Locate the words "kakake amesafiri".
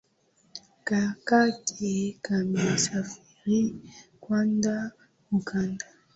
0.87-3.57